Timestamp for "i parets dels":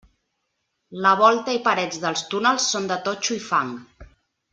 1.57-2.23